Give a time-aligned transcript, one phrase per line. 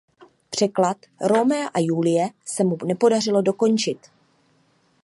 [0.49, 3.99] Překlad "Romea a Julie" se mu nepodařilo dokončit.